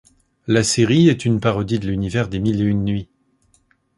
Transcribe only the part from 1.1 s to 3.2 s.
une parodie de l'univers des mille et une nuits.